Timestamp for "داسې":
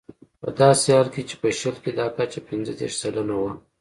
0.61-0.87